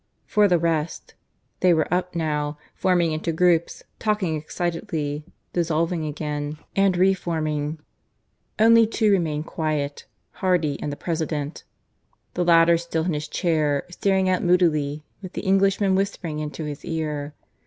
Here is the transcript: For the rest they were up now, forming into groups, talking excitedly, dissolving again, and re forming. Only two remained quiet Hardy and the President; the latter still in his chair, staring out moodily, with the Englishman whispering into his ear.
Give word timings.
For 0.25 0.47
the 0.47 0.57
rest 0.57 1.13
they 1.59 1.75
were 1.75 1.87
up 1.93 2.15
now, 2.15 2.57
forming 2.73 3.11
into 3.11 3.31
groups, 3.31 3.83
talking 3.99 4.35
excitedly, 4.35 5.23
dissolving 5.53 6.07
again, 6.07 6.57
and 6.75 6.97
re 6.97 7.13
forming. 7.13 7.77
Only 8.57 8.87
two 8.87 9.11
remained 9.11 9.45
quiet 9.45 10.07
Hardy 10.41 10.81
and 10.81 10.91
the 10.91 10.95
President; 10.95 11.65
the 12.33 12.43
latter 12.43 12.79
still 12.79 13.05
in 13.05 13.13
his 13.13 13.27
chair, 13.27 13.83
staring 13.91 14.27
out 14.27 14.43
moodily, 14.43 15.03
with 15.21 15.33
the 15.33 15.41
Englishman 15.41 15.93
whispering 15.93 16.39
into 16.39 16.63
his 16.65 16.83
ear. 16.83 17.35